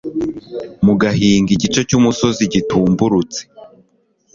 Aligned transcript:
mu 0.85 0.93
gahinga 1.01 1.49
igice 1.55 1.79
cy'umusozi 1.89 2.41
gitumburutse 2.53 3.39